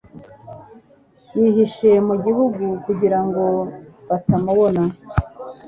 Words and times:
Yihishe 1.37 1.89
mu 2.07 2.15
gihuru 2.23 2.65
kugira 2.85 3.19
ngo 3.25 3.43
batamubona 4.09 4.83